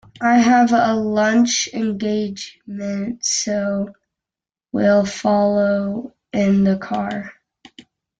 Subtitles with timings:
[0.23, 3.93] I have a lunch engagement, so
[4.71, 7.33] will follow in the car.